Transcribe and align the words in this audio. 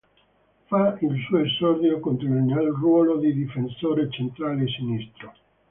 Fa 0.65 0.97
il 1.01 1.21
suo 1.27 1.37
esordio 1.37 1.99
contro 1.99 2.25
il 2.27 2.31
nel 2.41 2.69
ruolo 2.71 3.17
di 3.19 3.35
difensore 3.35 4.09
centrale 4.11 4.67
sinistro. 4.67 5.33